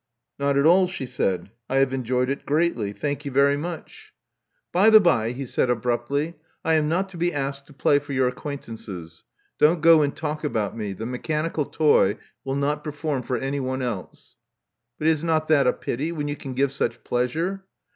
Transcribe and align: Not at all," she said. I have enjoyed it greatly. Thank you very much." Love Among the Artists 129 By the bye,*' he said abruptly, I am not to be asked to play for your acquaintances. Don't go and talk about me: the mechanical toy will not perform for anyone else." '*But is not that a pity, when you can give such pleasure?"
Not 0.39 0.57
at 0.57 0.65
all," 0.65 0.87
she 0.87 1.05
said. 1.05 1.51
I 1.69 1.75
have 1.75 1.93
enjoyed 1.93 2.27
it 2.27 2.43
greatly. 2.43 2.91
Thank 2.91 3.23
you 3.23 3.29
very 3.29 3.55
much." 3.55 4.13
Love 4.73 4.95
Among 4.95 5.03
the 5.03 5.09
Artists 5.11 5.55
129 5.55 5.77
By 5.83 6.31
the 6.31 6.31
bye,*' 6.31 6.31
he 6.31 6.33
said 6.33 6.33
abruptly, 6.33 6.39
I 6.65 6.73
am 6.73 6.89
not 6.89 7.07
to 7.09 7.17
be 7.17 7.31
asked 7.31 7.67
to 7.67 7.73
play 7.73 7.99
for 7.99 8.11
your 8.11 8.27
acquaintances. 8.27 9.23
Don't 9.59 9.81
go 9.81 10.01
and 10.01 10.17
talk 10.17 10.43
about 10.43 10.75
me: 10.75 10.93
the 10.93 11.05
mechanical 11.05 11.65
toy 11.65 12.17
will 12.43 12.55
not 12.55 12.83
perform 12.83 13.21
for 13.21 13.37
anyone 13.37 13.83
else." 13.83 14.37
'*But 14.97 15.07
is 15.07 15.23
not 15.23 15.47
that 15.49 15.67
a 15.67 15.73
pity, 15.73 16.11
when 16.11 16.27
you 16.27 16.35
can 16.35 16.55
give 16.55 16.71
such 16.71 17.03
pleasure?" 17.03 17.65